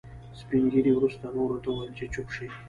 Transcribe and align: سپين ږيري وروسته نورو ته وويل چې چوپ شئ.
سپين 0.39 0.63
ږيري 0.71 0.91
وروسته 0.95 1.25
نورو 1.37 1.57
ته 1.63 1.67
وويل 1.71 1.91
چې 1.97 2.05
چوپ 2.13 2.27
شئ. 2.35 2.47